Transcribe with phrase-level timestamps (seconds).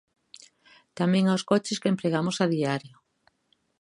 [0.99, 2.95] Tamén aos coches que empregamos a diario.